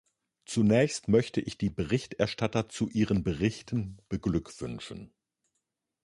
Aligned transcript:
Zunächst 0.45 1.09
möchte 1.09 1.41
ich 1.41 1.59
die 1.59 1.69
Berichterstatter 1.69 2.67
zu 2.67 2.89
ihren 2.89 3.23
Berichten 3.23 4.01
beglückwünschen. 4.09 5.13